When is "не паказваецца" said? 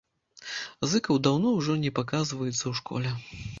1.83-2.61